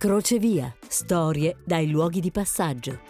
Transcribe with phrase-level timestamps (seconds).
[0.00, 0.74] Crocevia.
[0.88, 3.00] Storie dai luoghi di passaggio.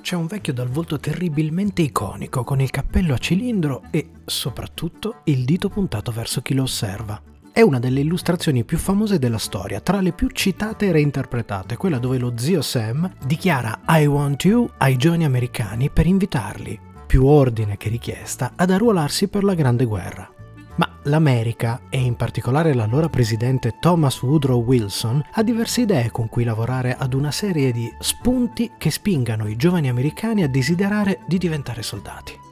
[0.00, 5.44] C'è un vecchio dal volto terribilmente iconico, con il cappello a cilindro e, soprattutto, il
[5.44, 7.20] dito puntato verso chi lo osserva.
[7.58, 11.98] È una delle illustrazioni più famose della storia, tra le più citate e reinterpretate, quella
[11.98, 17.76] dove lo zio Sam dichiara I want you ai giovani americani per invitarli, più ordine
[17.76, 20.30] che richiesta, ad arruolarsi per la Grande Guerra.
[20.76, 26.44] Ma l'America, e in particolare l'allora presidente Thomas Woodrow Wilson, ha diverse idee con cui
[26.44, 31.82] lavorare ad una serie di spunti che spingano i giovani americani a desiderare di diventare
[31.82, 32.46] soldati.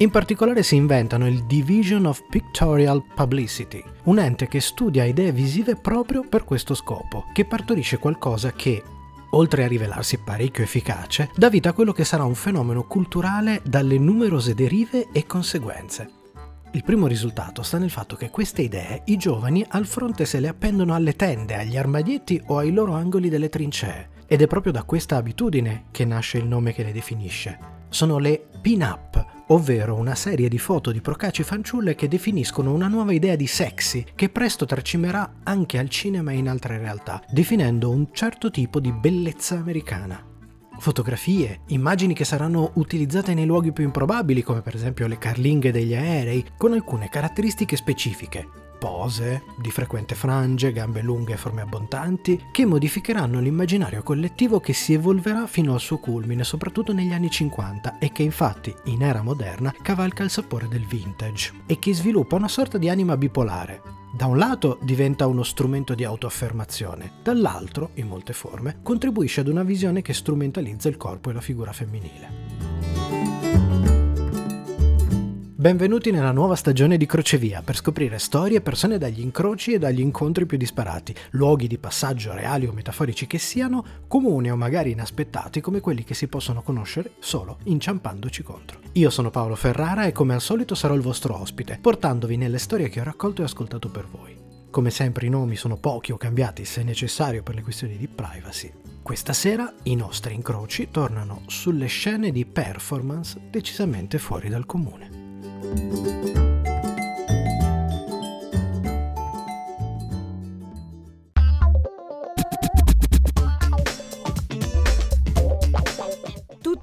[0.00, 5.74] In particolare si inventano il Division of Pictorial Publicity, un ente che studia idee visive
[5.74, 8.80] proprio per questo scopo, che partorisce qualcosa che,
[9.30, 13.98] oltre a rivelarsi parecchio efficace, dà vita a quello che sarà un fenomeno culturale dalle
[13.98, 16.08] numerose derive e conseguenze.
[16.70, 20.46] Il primo risultato sta nel fatto che queste idee i giovani al fronte se le
[20.46, 24.10] appendono alle tende, agli armadietti o ai loro angoli delle trincee.
[24.28, 27.58] Ed è proprio da questa abitudine che nasce il nome che le definisce.
[27.88, 33.12] Sono le pin-up, ovvero una serie di foto di procaci fanciulle che definiscono una nuova
[33.12, 38.08] idea di sexy che presto tracimerà anche al cinema e in altre realtà, definendo un
[38.12, 40.27] certo tipo di bellezza americana
[40.78, 45.94] fotografie, immagini che saranno utilizzate nei luoghi più improbabili, come per esempio le carlinghe degli
[45.94, 48.66] aerei, con alcune caratteristiche specifiche.
[48.78, 54.92] Pose, di frequente frange, gambe lunghe e forme abbondanti, che modificheranno l'immaginario collettivo che si
[54.92, 59.74] evolverà fino al suo culmine, soprattutto negli anni 50, e che infatti, in era moderna,
[59.82, 63.82] cavalca il sapore del vintage, e che sviluppa una sorta di anima bipolare,
[64.18, 69.62] da un lato diventa uno strumento di autoaffermazione, dall'altro, in molte forme, contribuisce ad una
[69.62, 72.47] visione che strumentalizza il corpo e la figura femminile.
[75.60, 79.98] Benvenuti nella nuova stagione di Crocevia per scoprire storie e persone dagli incroci e dagli
[79.98, 85.60] incontri più disparati, luoghi di passaggio reali o metaforici che siano, comuni o magari inaspettati
[85.60, 88.78] come quelli che si possono conoscere solo inciampandoci contro.
[88.92, 92.88] Io sono Paolo Ferrara e come al solito sarò il vostro ospite, portandovi nelle storie
[92.88, 94.36] che ho raccolto e ascoltato per voi.
[94.70, 98.72] Come sempre i nomi sono pochi o cambiati se necessario per le questioni di privacy.
[99.02, 105.17] Questa sera i nostri incroci tornano sulle scene di performance decisamente fuori dal comune.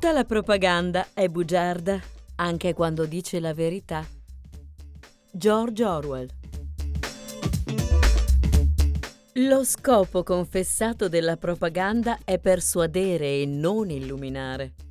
[0.06, 2.00] Tutta la propaganda è bugiarda,
[2.36, 4.06] anche quando dice la verità.
[5.31, 6.30] George Orwell
[9.34, 14.84] Lo scopo confessato della propaganda è persuadere e non illuminare.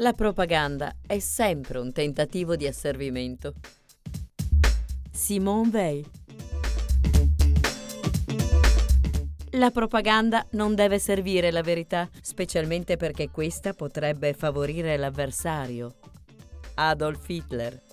[0.00, 3.54] La propaganda è sempre un tentativo di asservimento.
[5.10, 6.06] Simone Weil
[9.52, 15.94] La propaganda non deve servire la verità, specialmente perché questa potrebbe favorire l'avversario.
[16.74, 17.85] Adolf Hitler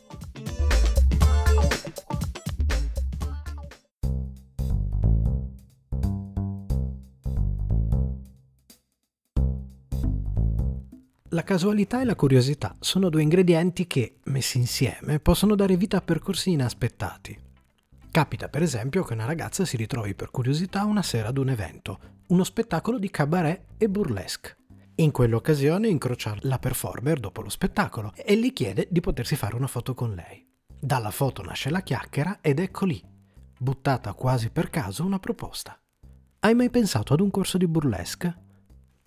[11.33, 16.01] La casualità e la curiosità sono due ingredienti che, messi insieme, possono dare vita a
[16.01, 17.35] percorsi inaspettati.
[18.11, 21.99] Capita per esempio che una ragazza si ritrovi per curiosità una sera ad un evento,
[22.27, 24.57] uno spettacolo di cabaret e burlesque.
[24.97, 29.65] In quell'occasione incrocia la performer dopo lo spettacolo e le chiede di potersi fare una
[29.65, 30.47] foto con lei.
[30.79, 33.03] Dalla foto nasce la chiacchiera ed ecco lì,
[33.57, 35.75] buttata quasi per caso, una proposta.
[36.41, 38.42] Hai mai pensato ad un corso di burlesque?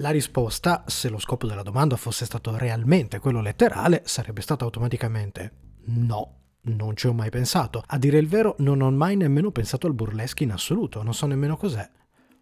[0.01, 5.53] La risposta, se lo scopo della domanda fosse stato realmente quello letterale, sarebbe stata automaticamente
[5.87, 6.41] no.
[6.65, 7.83] Non ci ho mai pensato.
[7.87, 11.25] A dire il vero, non ho mai nemmeno pensato al burlesque in assoluto, non so
[11.25, 11.89] nemmeno cos'è.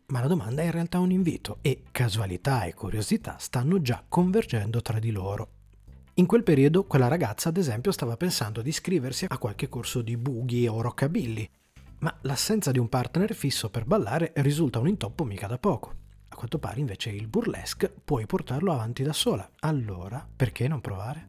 [0.06, 4.82] Ma la domanda è in realtà un invito e casualità e curiosità stanno già convergendo
[4.82, 5.50] tra di loro.
[6.14, 10.16] In quel periodo quella ragazza, ad esempio, stava pensando di iscriversi a qualche corso di
[10.16, 11.48] boogie o rockabilly,
[12.00, 16.02] ma l'assenza di un partner fisso per ballare risulta un intoppo mica da poco.
[16.34, 19.48] A quanto pare invece il burlesque puoi portarlo avanti da sola.
[19.60, 21.28] Allora, perché non provare?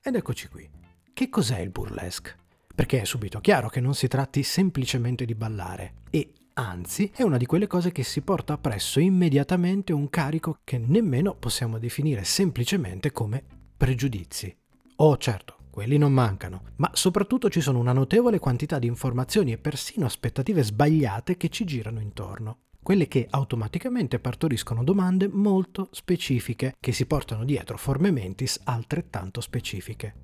[0.00, 0.70] Ed eccoci qui.
[1.12, 2.36] Che cos'è il burlesque?
[2.72, 7.38] Perché è subito chiaro che non si tratti semplicemente di ballare e anzi è una
[7.38, 13.10] di quelle cose che si porta appresso immediatamente un carico che nemmeno possiamo definire semplicemente
[13.10, 13.42] come
[13.76, 14.56] pregiudizi.
[14.98, 19.58] Oh certo, quelli non mancano, ma soprattutto ci sono una notevole quantità di informazioni e
[19.58, 26.92] persino aspettative sbagliate che ci girano intorno quelle che automaticamente partoriscono domande molto specifiche che
[26.92, 30.14] si portano dietro forme mentis altrettanto specifiche.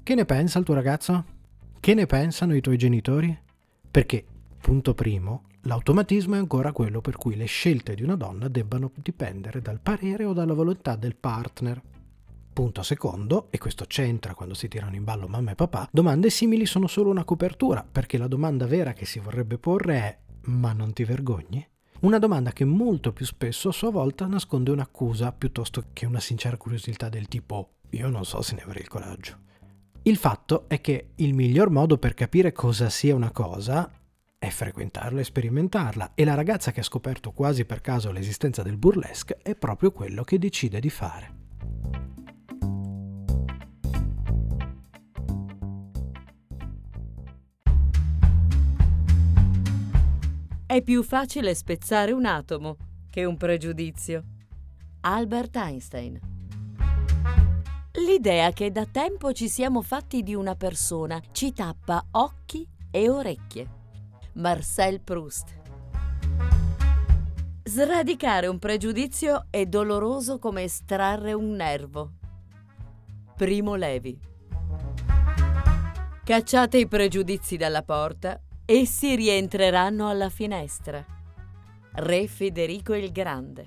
[0.00, 1.24] Che ne pensa il tuo ragazzo?
[1.80, 3.36] Che ne pensano i tuoi genitori?
[3.90, 4.24] Perché,
[4.60, 9.60] punto primo, l'automatismo è ancora quello per cui le scelte di una donna debbano dipendere
[9.60, 11.82] dal parere o dalla volontà del partner.
[12.52, 16.66] Punto secondo, e questo c'entra quando si tirano in ballo mamma e papà, domande simili
[16.66, 20.92] sono solo una copertura, perché la domanda vera che si vorrebbe porre è ma non
[20.92, 21.66] ti vergogni?
[22.00, 26.56] Una domanda che molto più spesso a sua volta nasconde un'accusa piuttosto che una sincera
[26.56, 29.36] curiosità del tipo io non so se ne avrei il coraggio.
[30.02, 33.90] Il fatto è che il miglior modo per capire cosa sia una cosa
[34.38, 38.78] è frequentarla e sperimentarla e la ragazza che ha scoperto quasi per caso l'esistenza del
[38.78, 41.34] burlesque è proprio quello che decide di fare.
[50.70, 52.76] È più facile spezzare un atomo
[53.10, 54.22] che un pregiudizio.
[55.00, 56.20] Albert Einstein.
[57.94, 63.68] L'idea che da tempo ci siamo fatti di una persona ci tappa occhi e orecchie.
[64.34, 65.58] Marcel Proust.
[67.64, 72.12] Sradicare un pregiudizio è doloroso come estrarre un nervo.
[73.34, 74.16] Primo Levi.
[76.22, 78.40] Cacciate i pregiudizi dalla porta
[78.72, 81.04] Essi rientreranno alla finestra.
[81.94, 83.64] Re Federico il Grande.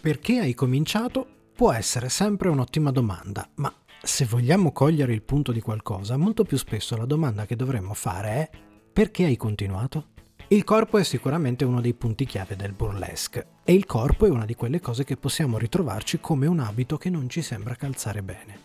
[0.00, 3.70] Perché hai cominciato può essere sempre un'ottima domanda, ma
[4.02, 8.30] se vogliamo cogliere il punto di qualcosa, molto più spesso la domanda che dovremmo fare
[8.30, 8.50] è
[8.90, 10.12] perché hai continuato?
[10.52, 14.44] Il corpo è sicuramente uno dei punti chiave del burlesque e il corpo è una
[14.44, 18.58] di quelle cose che possiamo ritrovarci come un abito che non ci sembra calzare bene.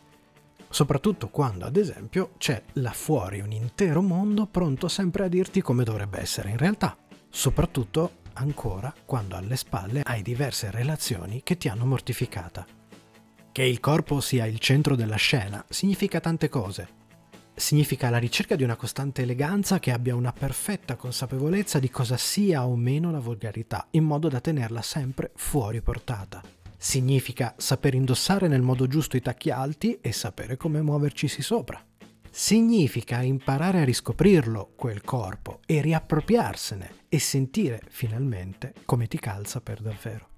[0.68, 5.84] Soprattutto quando, ad esempio, c'è là fuori un intero mondo pronto sempre a dirti come
[5.84, 6.98] dovrebbe essere in realtà.
[7.30, 12.66] Soprattutto ancora quando alle spalle hai diverse relazioni che ti hanno mortificata.
[13.52, 17.05] Che il corpo sia il centro della scena significa tante cose,
[17.56, 22.66] significa la ricerca di una costante eleganza che abbia una perfetta consapevolezza di cosa sia
[22.68, 26.42] o meno la volgarità, in modo da tenerla sempre fuori portata.
[26.78, 31.84] Significa saper indossare nel modo giusto i tacchi alti e sapere come muovercisi sopra.
[32.30, 39.82] Significa imparare a riscoprirlo, quel corpo, e riappropriarsene e sentire finalmente come ti calza per
[39.82, 40.30] davvero.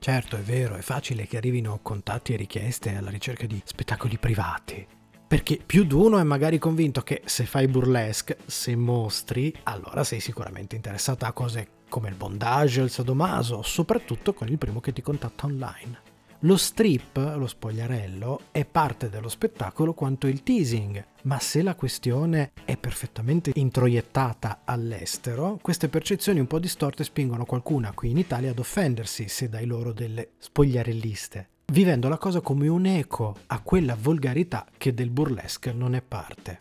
[0.00, 4.84] Certo, è vero, è facile che arrivino contatti e richieste alla ricerca di spettacoli privati,
[5.32, 10.20] perché più di uno è magari convinto che se fai burlesque, se mostri, allora sei
[10.20, 15.00] sicuramente interessato a cose come il bondage il sadomaso, soprattutto con il primo che ti
[15.00, 16.00] contatta online.
[16.40, 22.52] Lo strip, lo spogliarello, è parte dello spettacolo quanto il teasing, ma se la questione
[22.66, 28.58] è perfettamente introiettata all'estero, queste percezioni un po' distorte spingono qualcuno qui in Italia ad
[28.58, 34.66] offendersi se dai loro delle spogliarelliste vivendo la cosa come un eco a quella volgarità
[34.76, 36.58] che del burlesque non è parte.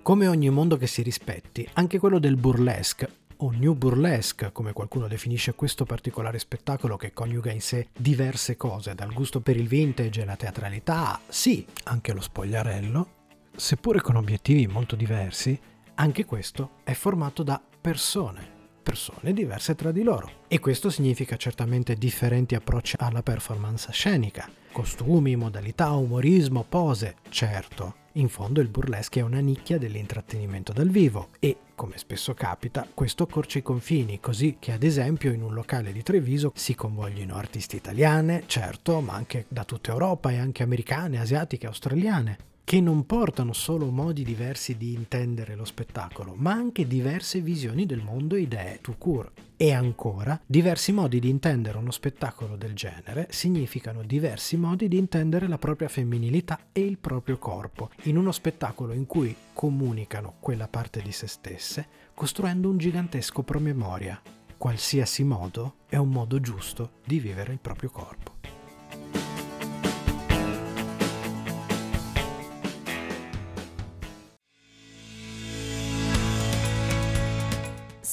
[0.00, 5.06] Come ogni mondo che si rispetti, anche quello del burlesque o new burlesque, come qualcuno
[5.06, 10.22] definisce questo particolare spettacolo che coniuga in sé diverse cose, dal gusto per il vintage
[10.22, 13.08] e la teatralità, sì, anche lo spogliarello,
[13.54, 15.58] seppure con obiettivi molto diversi,
[15.96, 18.59] anche questo è formato da persone,
[18.90, 20.28] persone diverse tra di loro.
[20.48, 27.94] E questo significa certamente differenti approcci alla performance scenica, costumi, modalità, umorismo, pose, certo.
[28.14, 33.22] In fondo il burlesque è una nicchia dell'intrattenimento dal vivo e, come spesso capita, questo
[33.22, 37.76] accorcia i confini, così che ad esempio in un locale di Treviso si convoglino artisti
[37.76, 43.52] italiane, certo, ma anche da tutta Europa e anche americane, asiatiche, australiane che non portano
[43.52, 48.78] solo modi diversi di intendere lo spettacolo, ma anche diverse visioni del mondo e idee
[48.80, 49.40] tout court.
[49.56, 55.48] E ancora, diversi modi di intendere uno spettacolo del genere significano diversi modi di intendere
[55.48, 61.02] la propria femminilità e il proprio corpo, in uno spettacolo in cui comunicano quella parte
[61.02, 64.22] di se stesse, costruendo un gigantesco promemoria.
[64.56, 68.39] Qualsiasi modo è un modo giusto di vivere il proprio corpo.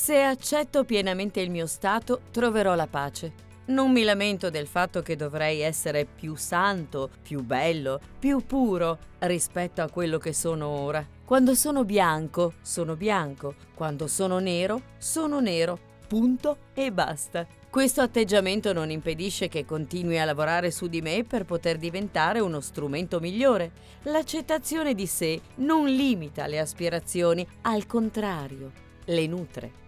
[0.07, 3.33] Se accetto pienamente il mio stato, troverò la pace.
[3.65, 9.81] Non mi lamento del fatto che dovrei essere più santo, più bello, più puro rispetto
[9.81, 11.05] a quello che sono ora.
[11.25, 13.55] Quando sono bianco, sono bianco.
[13.73, 15.77] Quando sono nero, sono nero.
[16.07, 17.45] Punto e basta.
[17.69, 22.61] Questo atteggiamento non impedisce che continui a lavorare su di me per poter diventare uno
[22.61, 23.71] strumento migliore.
[24.03, 28.71] L'accettazione di sé non limita le aspirazioni, al contrario,
[29.03, 29.85] le nutre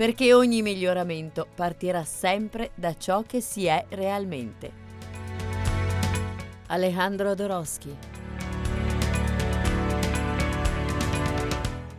[0.00, 4.72] perché ogni miglioramento partirà sempre da ciò che si è realmente.
[6.68, 7.94] Alejandro Doroschi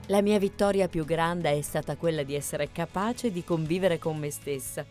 [0.08, 4.32] La mia vittoria più grande è stata quella di essere capace di convivere con me
[4.32, 4.84] stessa,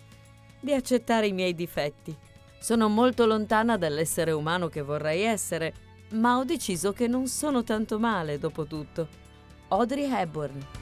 [0.61, 2.17] di accettare i miei difetti.
[2.61, 5.75] Sono molto lontana dall'essere umano che vorrei essere,
[6.11, 9.09] ma ho deciso che non sono tanto male dopo tutto.
[9.67, 10.80] Audrey Hepburn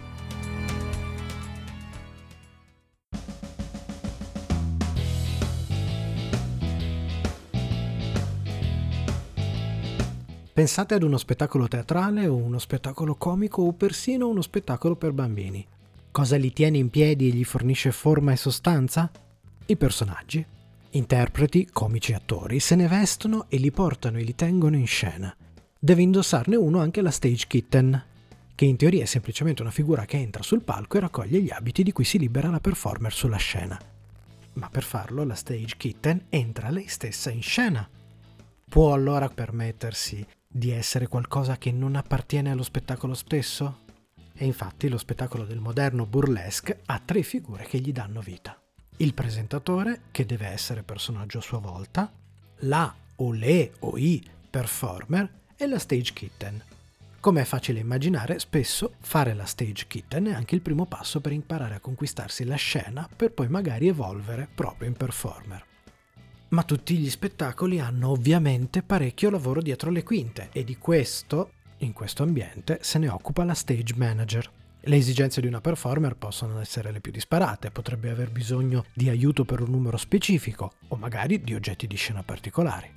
[10.59, 15.65] Pensate ad uno spettacolo teatrale o uno spettacolo comico o persino uno spettacolo per bambini.
[16.11, 19.09] Cosa li tiene in piedi e gli fornisce forma e sostanza?
[19.67, 20.45] I personaggi.
[20.91, 25.33] Interpreti, comici e attori se ne vestono e li portano e li tengono in scena.
[25.79, 28.05] Deve indossarne uno anche la stage kitten,
[28.57, 31.85] che in teoria è semplicemente una figura che entra sul palco e raccoglie gli abiti
[31.85, 33.79] di cui si libera la performer sulla scena.
[34.55, 37.89] Ma per farlo la stage kitten entra lei stessa in scena.
[38.69, 43.85] Può allora permettersi di essere qualcosa che non appartiene allo spettacolo stesso?
[44.33, 48.61] E infatti lo spettacolo del moderno burlesque ha tre figure che gli danno vita.
[48.97, 52.11] Il presentatore, che deve essere personaggio a sua volta,
[52.63, 56.63] la o le o i performer e la stage kitten.
[57.21, 61.33] Come è facile immaginare, spesso fare la stage kitten è anche il primo passo per
[61.33, 65.65] imparare a conquistarsi la scena per poi magari evolvere proprio in performer.
[66.51, 71.93] Ma tutti gli spettacoli hanno ovviamente parecchio lavoro dietro le quinte e di questo, in
[71.93, 74.51] questo ambiente, se ne occupa la stage manager.
[74.81, 79.45] Le esigenze di una performer possono essere le più disparate, potrebbe aver bisogno di aiuto
[79.45, 82.91] per un numero specifico o magari di oggetti di scena particolari.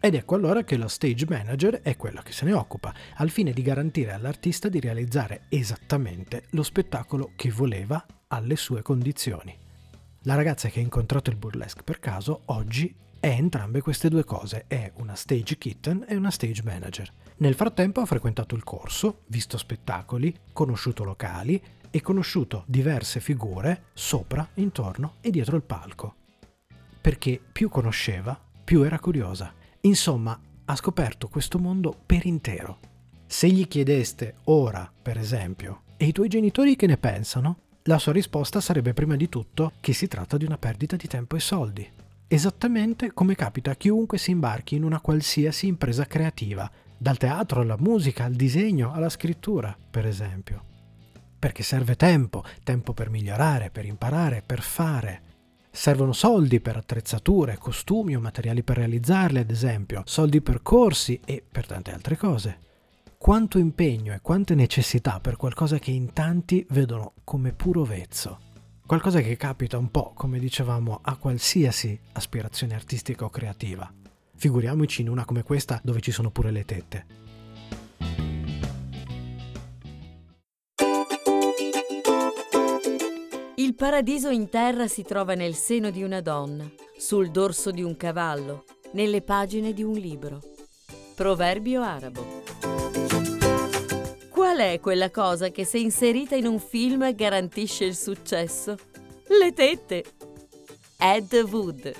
[0.00, 3.52] Ed ecco allora che la stage manager è quella che se ne occupa, al fine
[3.52, 9.56] di garantire all'artista di realizzare esattamente lo spettacolo che voleva alle sue condizioni.
[10.26, 14.64] La ragazza che ha incontrato il burlesque per caso oggi è entrambe queste due cose,
[14.66, 17.12] è una stage kitten e una stage manager.
[17.36, 24.48] Nel frattempo ha frequentato il corso, visto spettacoli, conosciuto locali e conosciuto diverse figure sopra,
[24.54, 26.14] intorno e dietro il palco.
[27.00, 29.54] Perché più conosceva, più era curiosa.
[29.82, 32.80] Insomma, ha scoperto questo mondo per intero.
[33.26, 37.60] Se gli chiedeste ora, per esempio, e i tuoi genitori che ne pensano?
[37.88, 41.36] La sua risposta sarebbe prima di tutto che si tratta di una perdita di tempo
[41.36, 41.88] e soldi.
[42.26, 47.76] Esattamente come capita a chiunque si imbarchi in una qualsiasi impresa creativa, dal teatro alla
[47.78, 50.64] musica, al disegno, alla scrittura, per esempio.
[51.38, 55.22] Perché serve tempo, tempo per migliorare, per imparare, per fare.
[55.70, 61.40] Servono soldi per attrezzature, costumi o materiali per realizzarle, ad esempio, soldi per corsi e
[61.48, 62.64] per tante altre cose
[63.26, 68.38] quanto impegno e quante necessità per qualcosa che in tanti vedono come puro vezzo.
[68.86, 73.92] Qualcosa che capita un po', come dicevamo, a qualsiasi aspirazione artistica o creativa.
[74.36, 77.06] Figuriamoci in una come questa dove ci sono pure le tette.
[83.56, 87.96] Il paradiso in terra si trova nel seno di una donna, sul dorso di un
[87.96, 90.40] cavallo, nelle pagine di un libro.
[91.16, 92.45] Proverbio arabo.
[94.56, 98.74] Qual è quella cosa che se inserita in un film garantisce il successo?
[99.26, 100.02] Le tette.
[100.96, 101.92] Ed Wood.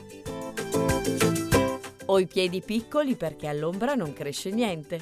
[2.06, 4.98] Ho i piedi piccoli perché all'ombra non cresce niente.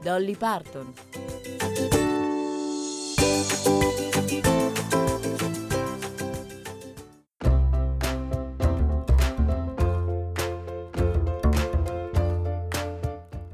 [0.00, 0.94] Dolly Parton.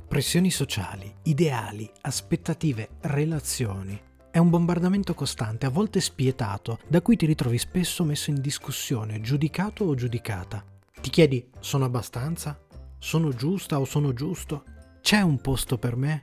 [0.07, 4.01] Pressioni sociali, ideali, aspettative, relazioni.
[4.31, 9.21] È un bombardamento costante, a volte spietato, da cui ti ritrovi spesso messo in discussione,
[9.21, 10.65] giudicato o giudicata.
[11.01, 12.59] Ti chiedi, sono abbastanza?
[12.99, 14.65] Sono giusta o sono giusto?
[15.01, 16.23] C'è un posto per me?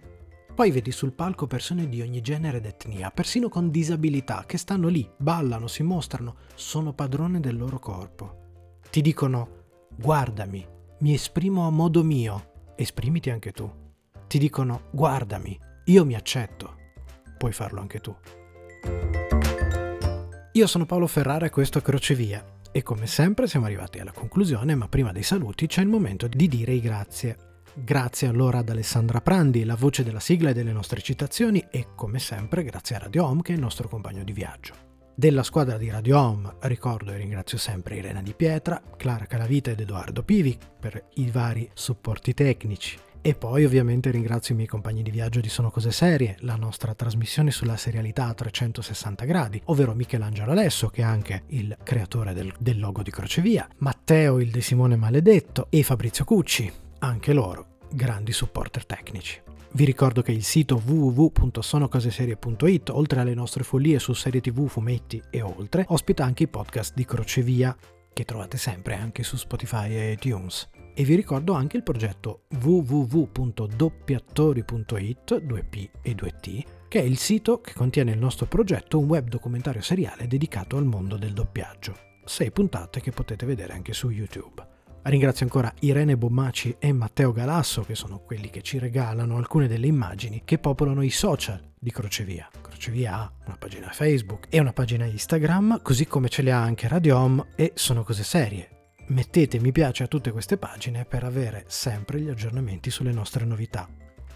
[0.55, 4.87] Poi vedi sul palco persone di ogni genere ed etnia, persino con disabilità, che stanno
[4.87, 8.79] lì, ballano, si mostrano, sono padrone del loro corpo.
[8.89, 10.65] Ti dicono, guardami,
[10.99, 13.85] mi esprimo a modo mio, esprimiti anche tu
[14.27, 16.75] ti dicono guardami, io mi accetto,
[17.37, 18.15] puoi farlo anche tu.
[20.53, 22.55] Io sono Paolo Ferrara e questo è Crocevia.
[22.71, 26.47] E come sempre siamo arrivati alla conclusione, ma prima dei saluti c'è il momento di
[26.47, 27.37] dire i grazie.
[27.73, 32.19] Grazie allora ad Alessandra Prandi, la voce della sigla e delle nostre citazioni, e come
[32.19, 34.73] sempre grazie a Radio Home che è il nostro compagno di viaggio.
[35.15, 39.79] Della squadra di Radio Home ricordo e ringrazio sempre Irena Di Pietra, Clara Calavita ed
[39.79, 42.97] Edoardo Pivi per i vari supporti tecnici.
[43.27, 46.95] E poi ovviamente ringrazio i miei compagni di viaggio di Sono Cose Serie, la nostra
[46.95, 52.53] trasmissione sulla serialità a 360 gradi, ovvero Michelangelo Alesso, che è anche il creatore del,
[52.57, 58.31] del logo di Crocevia, Matteo il De Simone Maledetto e Fabrizio Cucci, anche loro grandi
[58.31, 59.41] supporter tecnici.
[59.73, 65.41] Vi ricordo che il sito www.sonocoseserie.it, oltre alle nostre follie su serie tv, fumetti e
[65.41, 67.75] oltre, ospita anche i podcast di Crocevia,
[68.13, 70.69] che trovate sempre anche su Spotify e iTunes.
[70.99, 77.75] E vi ricordo anche il progetto www.doppiattori.it, 2P e 2T, che è il sito che
[77.75, 81.95] contiene il nostro progetto, un web documentario seriale dedicato al mondo del doppiaggio.
[82.25, 84.65] Sei puntate che potete vedere anche su YouTube.
[85.03, 89.85] Ringrazio ancora Irene Bommaci e Matteo Galasso, che sono quelli che ci regalano alcune delle
[89.85, 92.49] immagini che popolano i social di Crocevia.
[92.59, 96.87] Crocevia ha una pagina Facebook e una pagina Instagram, così come ce le ha anche
[96.87, 98.76] Radio Home e Sono Cose Serie,
[99.09, 103.87] Mettete mi piace a tutte queste pagine per avere sempre gli aggiornamenti sulle nostre novità.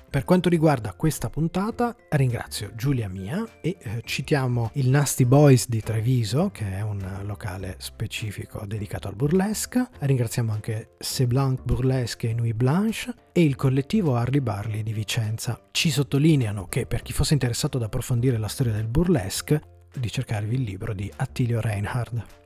[0.09, 5.81] Per quanto riguarda questa puntata, ringrazio Giulia Mia e eh, citiamo il Nasty Boys di
[5.81, 9.87] Treviso, che è un locale specifico dedicato al burlesque.
[9.99, 15.67] Ringraziamo anche Seblanc Burlesque e Nuit Blanche e il collettivo Harley Barley di Vicenza.
[15.71, 20.55] Ci sottolineano che per chi fosse interessato ad approfondire la storia del burlesque, di cercarvi
[20.55, 22.40] il libro di Attilio Reinhard.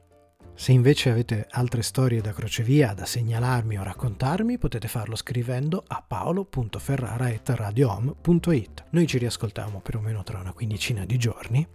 [0.57, 6.01] Se invece avete altre storie da crocevia da segnalarmi o raccontarmi, potete farlo scrivendo a
[6.07, 8.85] paolo.ferrara.radiohome.it.
[8.91, 11.67] Noi ci riascoltiamo più o meno tra una quindicina di giorni.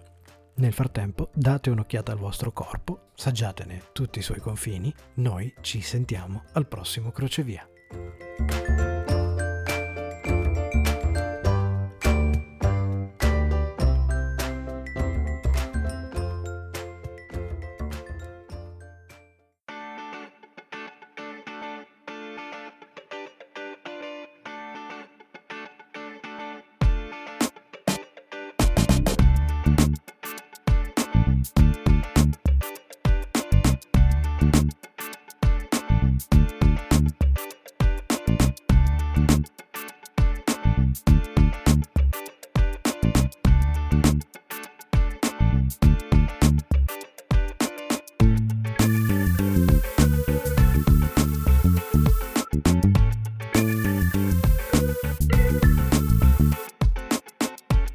[0.56, 4.90] Nel frattempo date un'occhiata al vostro corpo, saggiatene tutti i suoi confini.
[5.14, 7.64] Noi ci sentiamo al prossimo crocevia.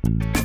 [0.05, 0.44] you